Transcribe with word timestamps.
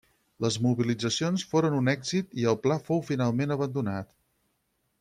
Les 0.45 0.55
mobilitzacions 0.67 1.43
foren 1.51 1.75
un 1.81 1.91
èxit 1.93 2.33
i 2.45 2.47
el 2.53 2.57
pla 2.63 2.79
fou 2.89 3.05
finalment 3.11 3.57
abandonat. 3.57 4.11